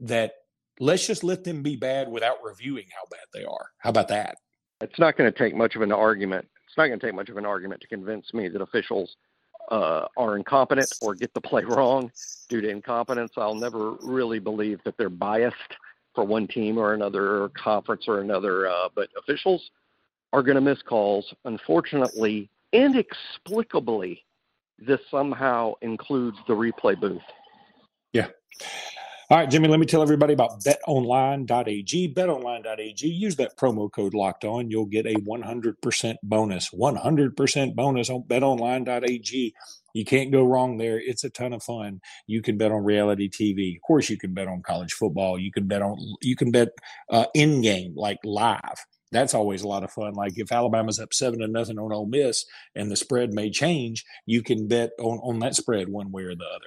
that 0.00 0.32
let's 0.80 1.06
just 1.06 1.24
let 1.24 1.44
them 1.44 1.62
be 1.62 1.76
bad 1.76 2.10
without 2.10 2.36
reviewing 2.44 2.86
how 2.90 3.04
bad 3.10 3.26
they 3.32 3.44
are. 3.44 3.70
How 3.78 3.90
about 3.90 4.08
that? 4.08 4.38
It's 4.80 4.98
not 4.98 5.16
going 5.16 5.32
to 5.32 5.38
take 5.38 5.54
much 5.54 5.76
of 5.76 5.82
an 5.82 5.92
argument. 5.92 6.48
It's 6.66 6.76
not 6.76 6.88
going 6.88 6.98
to 6.98 7.06
take 7.06 7.14
much 7.14 7.28
of 7.28 7.36
an 7.36 7.46
argument 7.46 7.80
to 7.82 7.86
convince 7.86 8.34
me 8.34 8.48
that 8.48 8.60
officials 8.60 9.16
uh, 9.70 10.06
are 10.16 10.36
incompetent 10.36 10.92
or 11.00 11.14
get 11.14 11.32
the 11.34 11.40
play 11.40 11.64
wrong 11.66 12.10
due 12.48 12.60
to 12.60 12.68
incompetence. 12.68 13.32
I'll 13.36 13.54
never 13.54 13.92
really 14.02 14.38
believe 14.38 14.80
that 14.84 14.96
they're 14.98 15.08
biased 15.08 15.56
for 16.14 16.24
one 16.24 16.46
team 16.46 16.78
or 16.78 16.94
another 16.94 17.42
or 17.42 17.48
conference 17.50 18.04
or 18.08 18.20
another. 18.20 18.68
Uh, 18.68 18.88
but 18.94 19.08
officials 19.18 19.70
are 20.32 20.42
going 20.42 20.56
to 20.56 20.60
miss 20.60 20.82
calls. 20.82 21.32
Unfortunately, 21.44 22.50
inexplicably, 22.72 24.24
this 24.78 25.00
somehow 25.10 25.74
includes 25.80 26.38
the 26.48 26.54
replay 26.54 26.98
booth. 26.98 27.22
Yeah. 28.12 28.28
All 29.28 29.38
right, 29.38 29.50
Jimmy, 29.50 29.68
let 29.68 29.80
me 29.80 29.86
tell 29.86 30.02
everybody 30.02 30.34
about 30.34 30.62
betonline.ag. 30.62 32.14
Betonline.ag, 32.14 33.08
use 33.08 33.36
that 33.36 33.56
promo 33.56 33.90
code 33.90 34.14
locked 34.14 34.44
on. 34.44 34.70
You'll 34.70 34.84
get 34.84 35.06
a 35.06 35.14
100% 35.14 36.14
bonus. 36.22 36.70
100% 36.70 37.74
bonus 37.74 38.10
on 38.10 38.22
betonline.ag. 38.22 39.54
You 39.94 40.04
can't 40.04 40.30
go 40.30 40.44
wrong 40.44 40.76
there. 40.76 41.00
It's 41.00 41.24
a 41.24 41.30
ton 41.30 41.54
of 41.54 41.62
fun. 41.62 42.00
You 42.26 42.42
can 42.42 42.58
bet 42.58 42.70
on 42.70 42.84
reality 42.84 43.28
TV. 43.30 43.76
Of 43.76 43.82
course, 43.82 44.10
you 44.10 44.18
can 44.18 44.34
bet 44.34 44.46
on 44.46 44.62
college 44.62 44.92
football. 44.92 45.38
You 45.38 45.50
can 45.50 45.66
bet 45.68 45.82
on, 45.82 45.96
you 46.20 46.36
can 46.36 46.50
bet 46.50 46.68
uh, 47.10 47.26
in 47.34 47.62
game, 47.62 47.94
like 47.96 48.18
live 48.24 48.86
that's 49.14 49.34
always 49.34 49.62
a 49.62 49.68
lot 49.68 49.84
of 49.84 49.90
fun. 49.90 50.14
Like 50.14 50.32
if 50.36 50.52
Alabama's 50.52 50.98
up 50.98 51.14
seven 51.14 51.40
to 51.40 51.48
nothing 51.48 51.78
on 51.78 51.92
Ole 51.92 52.06
Miss 52.06 52.44
and 52.74 52.90
the 52.90 52.96
spread 52.96 53.32
may 53.32 53.50
change, 53.50 54.04
you 54.26 54.42
can 54.42 54.66
bet 54.66 54.90
on, 54.98 55.18
on 55.18 55.38
that 55.40 55.54
spread 55.54 55.88
one 55.88 56.10
way 56.10 56.22
or 56.24 56.34
the 56.34 56.44
other. 56.44 56.66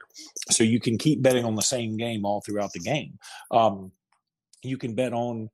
So 0.52 0.64
you 0.64 0.80
can 0.80 0.98
keep 0.98 1.22
betting 1.22 1.46
on 1.46 1.56
the 1.56 1.62
same 1.62 1.98
game 1.98 2.26
all 2.26 2.42
throughout 2.42 2.74
the 2.74 2.80
game. 2.80 3.20
Um, 3.52 3.92
you 4.64 4.78
can 4.78 4.96
bet 4.96 5.14
on 5.14 5.50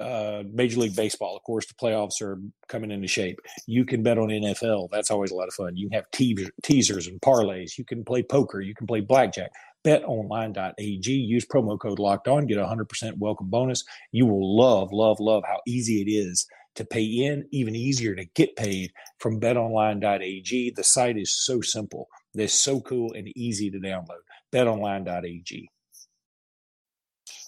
uh, 0.00 0.42
Major 0.52 0.80
League 0.80 0.96
Baseball. 0.96 1.36
Of 1.36 1.42
course, 1.44 1.66
the 1.66 1.74
playoffs 1.74 2.20
are 2.20 2.40
coming 2.68 2.90
into 2.90 3.06
shape. 3.06 3.38
You 3.66 3.84
can 3.84 4.02
bet 4.02 4.18
on 4.18 4.28
NFL. 4.28 4.90
That's 4.90 5.10
always 5.10 5.30
a 5.30 5.36
lot 5.36 5.48
of 5.48 5.54
fun. 5.54 5.76
You 5.76 5.88
can 5.88 5.96
have 5.96 6.10
te- 6.10 6.50
teasers 6.62 7.06
and 7.06 7.20
parlays. 7.20 7.78
You 7.78 7.84
can 7.84 8.04
play 8.04 8.22
poker. 8.22 8.60
You 8.60 8.74
can 8.74 8.86
play 8.86 9.00
blackjack 9.00 9.52
betonline.ag. 9.84 11.12
Use 11.12 11.46
promo 11.46 11.78
code 11.78 11.98
locked 11.98 12.28
on, 12.28 12.46
get 12.46 12.58
a 12.58 12.64
100% 12.64 13.18
welcome 13.18 13.48
bonus. 13.48 13.84
You 14.10 14.26
will 14.26 14.56
love, 14.56 14.92
love, 14.92 15.20
love 15.20 15.44
how 15.46 15.60
easy 15.66 16.02
it 16.02 16.10
is 16.10 16.46
to 16.74 16.84
pay 16.84 17.04
in, 17.04 17.46
even 17.50 17.76
easier 17.76 18.14
to 18.14 18.24
get 18.34 18.56
paid 18.56 18.92
from 19.18 19.40
betonline.ag. 19.40 20.70
The 20.70 20.84
site 20.84 21.18
is 21.18 21.34
so 21.44 21.60
simple. 21.60 22.08
They're 22.34 22.48
so 22.48 22.80
cool 22.80 23.12
and 23.12 23.28
easy 23.36 23.70
to 23.70 23.78
download. 23.78 24.22
betonline.ag. 24.52 25.68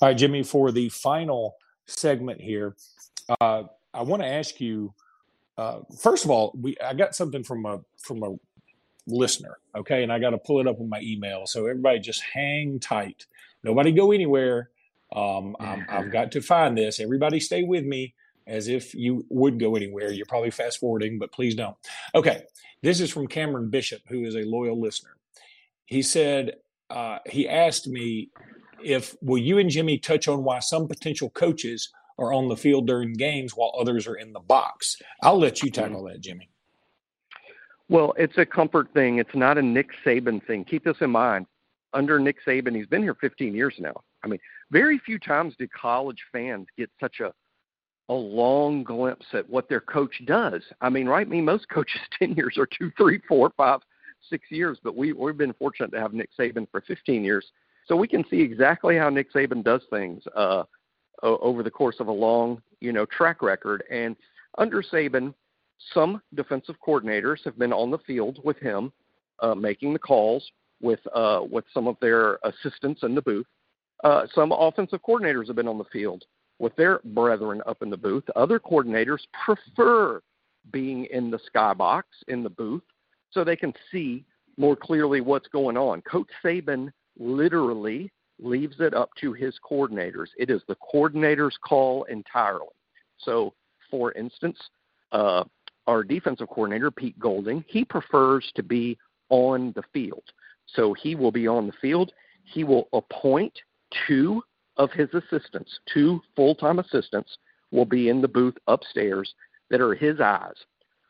All 0.00 0.08
right, 0.08 0.16
Jimmy, 0.16 0.42
for 0.42 0.72
the 0.72 0.88
final 0.90 1.54
segment 1.86 2.40
here, 2.40 2.76
uh, 3.40 3.64
I 3.92 4.02
want 4.02 4.22
to 4.22 4.28
ask 4.28 4.60
you. 4.60 4.92
Uh, 5.56 5.80
first 6.00 6.24
of 6.24 6.32
all, 6.32 6.52
we 6.60 6.76
I 6.84 6.94
got 6.94 7.14
something 7.14 7.44
from 7.44 7.64
a 7.64 7.80
from 7.96 8.24
a 8.24 8.34
listener. 9.06 9.58
Okay. 9.76 10.02
And 10.02 10.12
I 10.12 10.18
got 10.18 10.30
to 10.30 10.38
pull 10.38 10.60
it 10.60 10.66
up 10.66 10.80
on 10.80 10.88
my 10.88 11.00
email. 11.00 11.46
So 11.46 11.66
everybody 11.66 11.98
just 11.98 12.22
hang 12.22 12.80
tight. 12.80 13.26
Nobody 13.62 13.92
go 13.92 14.12
anywhere. 14.12 14.70
Um, 15.14 15.56
i 15.60 15.78
have 15.88 16.10
got 16.10 16.32
to 16.32 16.40
find 16.40 16.76
this. 16.76 16.98
Everybody 16.98 17.38
stay 17.38 17.62
with 17.62 17.84
me 17.84 18.14
as 18.46 18.68
if 18.68 18.94
you 18.94 19.24
would 19.28 19.60
go 19.60 19.76
anywhere. 19.76 20.10
You're 20.10 20.26
probably 20.26 20.50
fast 20.50 20.78
forwarding, 20.78 21.18
but 21.18 21.32
please 21.32 21.54
don't. 21.54 21.76
Okay. 22.14 22.42
This 22.82 23.00
is 23.00 23.10
from 23.10 23.28
Cameron 23.28 23.70
Bishop, 23.70 24.02
who 24.08 24.24
is 24.24 24.34
a 24.34 24.42
loyal 24.42 24.78
listener. 24.78 25.16
He 25.86 26.02
said, 26.02 26.56
uh, 26.90 27.18
he 27.26 27.48
asked 27.48 27.86
me 27.86 28.30
if, 28.82 29.16
will 29.22 29.38
you 29.38 29.58
and 29.58 29.70
Jimmy 29.70 29.98
touch 29.98 30.28
on 30.28 30.44
why 30.44 30.58
some 30.58 30.86
potential 30.86 31.30
coaches 31.30 31.90
are 32.18 32.32
on 32.32 32.48
the 32.48 32.56
field 32.56 32.86
during 32.86 33.14
games 33.14 33.52
while 33.56 33.74
others 33.78 34.06
are 34.06 34.16
in 34.16 34.32
the 34.32 34.40
box? 34.40 34.96
I'll 35.22 35.38
let 35.38 35.62
you 35.62 35.70
tackle 35.70 36.04
that, 36.04 36.20
Jimmy. 36.20 36.50
Well, 37.88 38.14
it's 38.16 38.38
a 38.38 38.46
comfort 38.46 38.88
thing. 38.94 39.18
It's 39.18 39.34
not 39.34 39.58
a 39.58 39.62
Nick 39.62 39.88
Saban 40.04 40.44
thing. 40.46 40.64
Keep 40.64 40.84
this 40.84 40.96
in 41.00 41.10
mind. 41.10 41.46
Under 41.92 42.18
Nick 42.18 42.36
Saban, 42.46 42.74
he's 42.74 42.86
been 42.86 43.02
here 43.02 43.14
15 43.14 43.54
years 43.54 43.74
now. 43.78 43.94
I 44.24 44.26
mean, 44.26 44.40
very 44.70 44.98
few 44.98 45.18
times 45.18 45.54
do 45.58 45.68
college 45.68 46.18
fans 46.32 46.66
get 46.76 46.90
such 47.00 47.20
a 47.20 47.32
a 48.10 48.14
long 48.14 48.84
glimpse 48.84 49.24
at 49.32 49.48
what 49.48 49.68
their 49.68 49.80
coach 49.80 50.20
does. 50.26 50.62
I 50.82 50.90
mean, 50.90 51.06
right? 51.06 51.26
I 51.26 51.30
mean, 51.30 51.44
most 51.44 51.68
coaches' 51.70 52.00
tenures 52.18 52.58
are 52.58 52.66
two, 52.66 52.90
three, 52.98 53.20
four, 53.26 53.50
five, 53.56 53.80
six 54.28 54.44
years, 54.50 54.78
but 54.82 54.96
we 54.96 55.12
we've 55.12 55.36
been 55.36 55.54
fortunate 55.54 55.90
to 55.92 56.00
have 56.00 56.12
Nick 56.12 56.30
Saban 56.38 56.66
for 56.70 56.82
15 56.82 57.24
years, 57.24 57.46
so 57.86 57.96
we 57.96 58.08
can 58.08 58.24
see 58.28 58.40
exactly 58.40 58.96
how 58.96 59.08
Nick 59.08 59.32
Saban 59.32 59.64
does 59.64 59.82
things 59.90 60.22
uh, 60.36 60.64
over 61.22 61.62
the 61.62 61.70
course 61.70 61.96
of 62.00 62.08
a 62.08 62.12
long, 62.12 62.60
you 62.80 62.92
know, 62.92 63.06
track 63.06 63.42
record. 63.42 63.82
And 63.90 64.16
under 64.58 64.82
Saban, 64.82 65.34
some 65.92 66.20
defensive 66.34 66.76
coordinators 66.86 67.44
have 67.44 67.58
been 67.58 67.72
on 67.72 67.90
the 67.90 67.98
field 67.98 68.38
with 68.44 68.58
him, 68.58 68.92
uh, 69.40 69.54
making 69.54 69.92
the 69.92 69.98
calls 69.98 70.44
with 70.80 71.00
uh, 71.14 71.40
with 71.50 71.64
some 71.72 71.86
of 71.86 71.96
their 72.00 72.38
assistants 72.44 73.02
in 73.02 73.14
the 73.14 73.22
booth. 73.22 73.46
Uh, 74.02 74.26
some 74.34 74.52
offensive 74.52 75.00
coordinators 75.06 75.46
have 75.46 75.56
been 75.56 75.68
on 75.68 75.78
the 75.78 75.84
field 75.84 76.24
with 76.58 76.74
their 76.76 77.00
brethren 77.04 77.62
up 77.66 77.82
in 77.82 77.90
the 77.90 77.96
booth. 77.96 78.24
Other 78.36 78.58
coordinators 78.58 79.20
prefer 79.44 80.20
being 80.72 81.06
in 81.06 81.30
the 81.30 81.40
skybox 81.54 82.02
in 82.28 82.42
the 82.42 82.50
booth 82.50 82.82
so 83.30 83.44
they 83.44 83.56
can 83.56 83.72
see 83.90 84.24
more 84.56 84.76
clearly 84.76 85.20
what's 85.20 85.48
going 85.48 85.76
on. 85.76 86.00
Coach 86.02 86.28
Saban 86.44 86.92
literally 87.18 88.10
leaves 88.38 88.76
it 88.80 88.94
up 88.94 89.10
to 89.20 89.32
his 89.32 89.54
coordinators. 89.68 90.28
It 90.38 90.50
is 90.50 90.62
the 90.68 90.76
coordinator's 90.76 91.56
call 91.66 92.04
entirely. 92.04 92.66
So, 93.18 93.54
for 93.90 94.12
instance, 94.12 94.58
uh, 95.12 95.44
our 95.86 96.02
defensive 96.02 96.48
coordinator, 96.48 96.90
Pete 96.90 97.18
Golding, 97.18 97.64
he 97.68 97.84
prefers 97.84 98.50
to 98.54 98.62
be 98.62 98.98
on 99.28 99.72
the 99.74 99.82
field. 99.92 100.22
So 100.66 100.94
he 100.94 101.14
will 101.14 101.32
be 101.32 101.46
on 101.46 101.66
the 101.66 101.72
field. 101.80 102.12
He 102.44 102.64
will 102.64 102.88
appoint 102.92 103.52
two 104.06 104.42
of 104.76 104.90
his 104.90 105.08
assistants, 105.14 105.78
two 105.92 106.20
full 106.34 106.54
time 106.54 106.78
assistants, 106.78 107.36
will 107.70 107.84
be 107.84 108.08
in 108.08 108.20
the 108.20 108.28
booth 108.28 108.56
upstairs 108.66 109.34
that 109.70 109.80
are 109.80 109.94
his 109.94 110.20
eyes. 110.20 110.54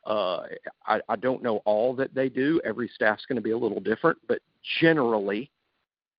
Uh, 0.07 0.43
I, 0.87 1.01
I 1.09 1.17
don't 1.17 1.43
know 1.43 1.59
all 1.65 1.95
that 1.95 2.15
they 2.15 2.29
do. 2.29 2.61
Every 2.65 2.89
staff's 2.95 3.25
going 3.27 3.37
to 3.37 3.43
be 3.43 3.53
a 3.53 3.59
little 3.59 3.81
different, 3.81 4.19
but 4.29 4.41
generally, 4.81 5.51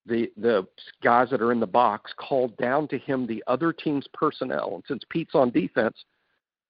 the 0.08 0.32
the 0.38 0.68
guys 1.04 1.30
that 1.32 1.42
are 1.42 1.52
in 1.52 1.60
the 1.60 1.68
box 1.68 2.12
call 2.18 2.50
down 2.60 2.88
to 2.90 2.98
him 2.98 3.26
the 3.26 3.44
other 3.48 3.74
team's 3.74 4.08
personnel. 4.14 4.76
And 4.76 4.84
since 4.88 5.04
Pete's 5.10 5.36
on 5.36 5.52
defense, 5.52 5.96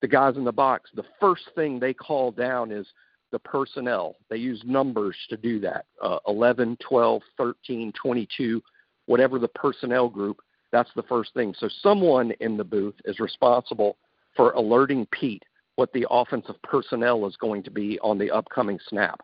the 0.01 0.07
guys 0.07 0.37
in 0.37 0.43
the 0.43 0.51
box, 0.51 0.89
the 0.95 1.05
first 1.19 1.43
thing 1.55 1.79
they 1.79 1.93
call 1.93 2.31
down 2.31 2.71
is 2.71 2.87
the 3.31 3.39
personnel. 3.39 4.15
They 4.29 4.37
use 4.37 4.61
numbers 4.65 5.15
to 5.29 5.37
do 5.37 5.59
that 5.61 5.85
uh, 6.01 6.19
11, 6.27 6.77
12, 6.87 7.21
13, 7.37 7.91
22, 8.01 8.61
whatever 9.07 9.39
the 9.39 9.47
personnel 9.49 10.09
group. 10.09 10.41
That's 10.71 10.91
the 10.95 11.03
first 11.03 11.33
thing. 11.33 11.53
So 11.57 11.69
someone 11.81 12.31
in 12.39 12.57
the 12.57 12.63
booth 12.63 12.95
is 13.05 13.19
responsible 13.19 13.97
for 14.35 14.51
alerting 14.51 15.07
Pete 15.11 15.43
what 15.75 15.91
the 15.93 16.05
offensive 16.09 16.61
personnel 16.63 17.25
is 17.25 17.35
going 17.37 17.63
to 17.63 17.71
be 17.71 17.99
on 17.99 18.17
the 18.17 18.31
upcoming 18.31 18.79
snap. 18.87 19.19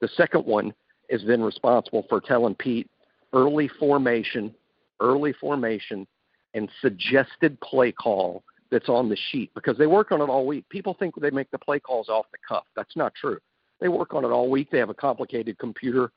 The 0.00 0.08
second 0.16 0.46
one 0.46 0.72
is 1.08 1.22
then 1.26 1.42
responsible 1.42 2.06
for 2.08 2.20
telling 2.20 2.54
Pete 2.54 2.88
early 3.32 3.68
formation, 3.78 4.54
early 5.00 5.32
formation, 5.32 6.06
and 6.54 6.68
suggested 6.80 7.60
play 7.60 7.92
call 7.92 8.42
that's 8.70 8.88
on 8.88 9.08
the 9.08 9.16
sheet 9.30 9.50
because 9.54 9.78
they 9.78 9.86
work 9.86 10.12
on 10.12 10.20
it 10.20 10.28
all 10.28 10.46
week. 10.46 10.68
People 10.68 10.94
think 10.94 11.14
they 11.20 11.30
make 11.30 11.50
the 11.50 11.58
play 11.58 11.80
calls 11.80 12.08
off 12.08 12.26
the 12.32 12.38
cuff. 12.46 12.64
That's 12.76 12.96
not 12.96 13.14
true. 13.14 13.38
They 13.80 13.88
work 13.88 14.14
on 14.14 14.24
it 14.24 14.28
all 14.28 14.50
week. 14.50 14.70
They 14.70 14.78
have 14.78 14.90
a 14.90 14.94
complicated 14.94 15.58
computer 15.58 16.10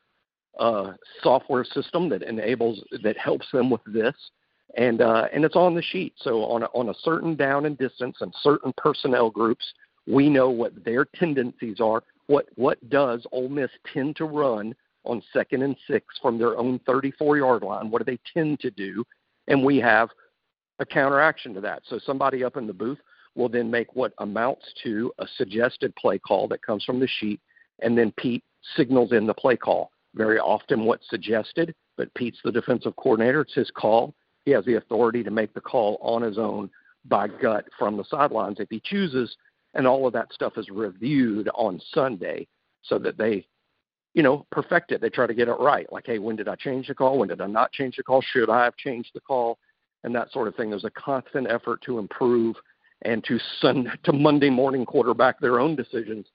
uh, 0.59 0.93
software 1.21 1.63
system 1.63 2.09
that 2.09 2.23
enables 2.23 2.83
that 3.03 3.17
helps 3.17 3.49
them 3.51 3.69
with 3.69 3.81
this, 3.85 4.15
and 4.75 5.01
uh, 5.01 5.27
and 5.33 5.45
it's 5.45 5.55
on 5.55 5.75
the 5.75 5.81
sheet. 5.81 6.13
So 6.17 6.43
on 6.45 6.63
a, 6.63 6.65
on 6.67 6.89
a 6.89 6.93
certain 7.03 7.35
down 7.35 7.65
and 7.65 7.77
distance 7.77 8.17
and 8.21 8.33
certain 8.41 8.73
personnel 8.77 9.29
groups, 9.29 9.65
we 10.07 10.29
know 10.29 10.49
what 10.49 10.83
their 10.83 11.05
tendencies 11.05 11.79
are. 11.79 12.03
What 12.27 12.47
what 12.55 12.89
does 12.89 13.25
Ole 13.31 13.49
Miss 13.49 13.71
tend 13.93 14.15
to 14.17 14.25
run 14.25 14.75
on 15.03 15.21
second 15.33 15.63
and 15.63 15.75
six 15.87 16.05
from 16.21 16.37
their 16.37 16.57
own 16.57 16.79
34 16.85 17.37
yard 17.37 17.63
line? 17.63 17.89
What 17.89 18.05
do 18.05 18.11
they 18.11 18.19
tend 18.33 18.59
to 18.59 18.71
do? 18.71 19.03
And 19.47 19.63
we 19.63 19.77
have 19.77 20.09
a 20.81 20.85
counteraction 20.85 21.53
to 21.53 21.61
that. 21.61 21.83
So 21.87 21.99
somebody 21.99 22.43
up 22.43 22.57
in 22.57 22.67
the 22.67 22.73
booth 22.73 22.97
will 23.35 23.47
then 23.47 23.71
make 23.71 23.95
what 23.95 24.13
amounts 24.17 24.65
to 24.83 25.13
a 25.19 25.27
suggested 25.37 25.95
play 25.95 26.17
call 26.17 26.47
that 26.49 26.65
comes 26.65 26.83
from 26.83 26.99
the 26.99 27.07
sheet, 27.07 27.39
and 27.81 27.97
then 27.97 28.11
Pete 28.17 28.43
signals 28.75 29.13
in 29.13 29.25
the 29.25 29.33
play 29.33 29.55
call. 29.55 29.91
Very 30.15 30.39
often, 30.39 30.83
what's 30.83 31.09
suggested, 31.09 31.73
but 31.95 32.13
Pete's 32.15 32.39
the 32.43 32.51
defensive 32.51 32.95
coordinator. 32.97 33.41
It's 33.41 33.53
his 33.53 33.71
call. 33.71 34.13
He 34.43 34.51
has 34.51 34.65
the 34.65 34.75
authority 34.75 35.23
to 35.23 35.31
make 35.31 35.53
the 35.53 35.61
call 35.61 35.97
on 36.01 36.23
his 36.23 36.37
own 36.37 36.69
by 37.05 37.27
gut 37.27 37.65
from 37.77 37.95
the 37.95 38.03
sidelines 38.09 38.59
if 38.59 38.67
he 38.69 38.81
chooses. 38.83 39.33
And 39.75 39.87
all 39.87 40.05
of 40.05 40.13
that 40.13 40.33
stuff 40.33 40.57
is 40.57 40.69
reviewed 40.69 41.47
on 41.53 41.79
Sunday 41.93 42.47
so 42.81 42.99
that 42.99 43.17
they, 43.17 43.45
you 44.13 44.23
know, 44.23 44.45
perfect 44.51 44.91
it. 44.91 44.99
They 44.99 45.09
try 45.09 45.27
to 45.27 45.33
get 45.33 45.47
it 45.47 45.53
right. 45.53 45.89
Like, 45.93 46.07
hey, 46.07 46.19
when 46.19 46.35
did 46.35 46.49
I 46.49 46.55
change 46.55 46.87
the 46.87 46.95
call? 46.95 47.19
When 47.19 47.29
did 47.29 47.39
I 47.39 47.47
not 47.47 47.71
change 47.71 47.95
the 47.95 48.03
call? 48.03 48.21
Should 48.21 48.49
I 48.49 48.65
have 48.65 48.75
changed 48.75 49.11
the 49.13 49.21
call? 49.21 49.59
And 50.03 50.15
that 50.15 50.31
sort 50.31 50.47
of 50.47 50.55
thing. 50.55 50.69
There's 50.69 50.83
a 50.85 50.91
constant 50.91 51.47
effort 51.49 51.81
to 51.83 51.99
improve 51.99 52.55
and 53.03 53.23
to 53.25 53.39
sun 53.59 53.91
to 54.03 54.13
Monday 54.13 54.49
morning 54.49 54.85
quarterback 54.85 55.39
their 55.39 55.59
own 55.59 55.75
decisions 55.75 56.25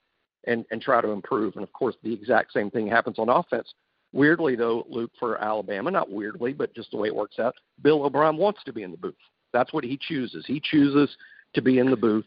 and, 0.45 0.65
and 0.71 0.81
try 0.81 1.01
to 1.01 1.09
improve. 1.09 1.55
And 1.57 1.65
of 1.65 1.73
course, 1.73 1.97
the 2.03 2.13
exact 2.13 2.53
same 2.53 2.71
thing 2.71 2.87
happens 2.87 3.19
on 3.19 3.29
offense. 3.29 3.75
Weirdly, 4.13 4.57
though, 4.57 4.87
Luke, 4.89 5.11
for 5.19 5.43
Alabama, 5.43 5.91
not 5.91 6.11
weirdly, 6.11 6.53
but 6.53 6.75
just 6.75 6.91
the 6.91 6.97
way 6.97 7.09
it 7.09 7.15
works 7.15 7.39
out, 7.39 7.55
Bill 7.83 8.05
O'Brien 8.05 8.37
wants 8.37 8.61
to 8.65 8.73
be 8.73 8.83
in 8.83 8.93
the 8.93 8.97
booth. 8.97 9.15
That's 9.53 9.73
what 9.73 9.85
he 9.85 9.99
chooses. 10.01 10.45
He 10.47 10.61
chooses 10.61 11.15
to 11.55 11.61
be 11.61 11.79
in 11.79 11.91
the 11.91 11.97
booth 11.97 12.25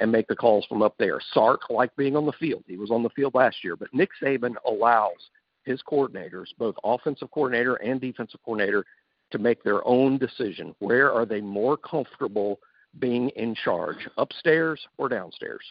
and 0.00 0.10
make 0.10 0.26
the 0.28 0.36
calls 0.36 0.64
from 0.66 0.82
up 0.82 0.94
there. 0.98 1.20
Sark 1.32 1.70
liked 1.70 1.96
being 1.96 2.16
on 2.16 2.26
the 2.26 2.32
field. 2.32 2.64
He 2.66 2.76
was 2.76 2.90
on 2.90 3.02
the 3.02 3.10
field 3.10 3.34
last 3.34 3.62
year, 3.62 3.76
but 3.76 3.92
Nick 3.92 4.10
Saban 4.22 4.54
allows 4.66 5.30
his 5.64 5.82
coordinators, 5.82 6.46
both 6.58 6.74
offensive 6.84 7.30
coordinator 7.30 7.74
and 7.76 8.00
defensive 8.00 8.40
coordinator, 8.44 8.84
to 9.30 9.38
make 9.38 9.62
their 9.62 9.86
own 9.86 10.18
decision. 10.18 10.74
Where 10.78 11.12
are 11.12 11.26
they 11.26 11.40
more 11.40 11.76
comfortable 11.76 12.60
being 12.98 13.30
in 13.30 13.54
charge, 13.54 14.08
upstairs 14.16 14.86
or 14.96 15.08
downstairs? 15.08 15.64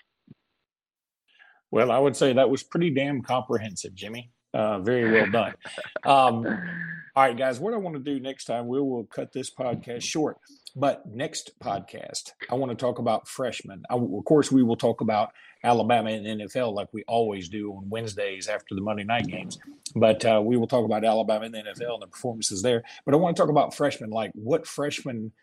Well, 1.71 1.91
I 1.91 1.99
would 1.99 2.15
say 2.15 2.33
that 2.33 2.49
was 2.49 2.63
pretty 2.63 2.91
damn 2.91 3.21
comprehensive, 3.21 3.93
Jimmy. 3.93 4.31
Uh, 4.53 4.79
very 4.79 5.11
well 5.11 5.29
done. 5.29 5.53
Um, 6.05 6.45
all 7.15 7.23
right, 7.23 7.37
guys, 7.37 7.59
what 7.59 7.73
I 7.73 7.77
want 7.77 7.95
to 7.95 8.01
do 8.01 8.19
next 8.19 8.45
time, 8.45 8.67
we 8.67 8.79
will 8.79 9.03
cut 9.05 9.33
this 9.33 9.51
podcast 9.53 10.03
short. 10.03 10.37
But 10.75 11.05
next 11.07 11.51
podcast, 11.59 12.31
I 12.49 12.55
want 12.55 12.71
to 12.71 12.75
talk 12.75 12.99
about 12.99 13.27
freshmen. 13.27 13.83
I, 13.89 13.95
of 13.95 14.23
course, 14.25 14.51
we 14.51 14.63
will 14.63 14.75
talk 14.75 15.01
about 15.01 15.31
Alabama 15.68 16.12
and 16.12 16.42
NFL 16.42 16.74
like 16.74 16.88
we 16.94 17.03
always 17.08 17.50
do 17.50 17.74
on 17.74 17.90
Wednesdays 17.90 18.48
after 18.48 18.74
the 18.74 18.82
Monday 18.82 19.03
night 19.03 19.27
games. 19.27 19.60
But 19.96 20.25
uh, 20.25 20.42
we 20.44 20.56
will 20.56 20.68
talk 20.68 20.86
about 20.86 21.03
Alabama 21.03 21.46
and 21.46 21.53
the 21.53 21.60
NFL 21.60 21.96
and 21.96 22.01
the 22.01 22.08
performances 22.08 22.62
there. 22.62 22.84
But 23.06 23.14
I 23.14 23.18
want 23.18 23.36
to 23.36 23.42
talk 23.42 23.50
about 23.50 23.75
freshmen, 23.75 24.10
like 24.10 24.32
what 24.34 24.66
freshman 24.66 25.34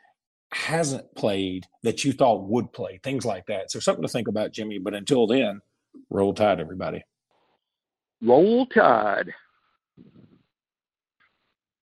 hasn't 0.52 1.14
played 1.14 1.66
that 1.82 2.04
you 2.04 2.12
thought 2.12 2.44
would 2.44 2.72
play, 2.72 3.00
things 3.02 3.24
like 3.24 3.46
that. 3.46 3.70
So 3.70 3.80
something 3.80 4.02
to 4.02 4.08
think 4.08 4.28
about, 4.28 4.52
Jimmy. 4.52 4.78
But 4.78 4.94
until 4.94 5.26
then, 5.26 5.60
Roll 6.10 6.32
Tide, 6.32 6.60
everybody. 6.60 7.04
Roll 8.22 8.66
Tide. 8.66 9.34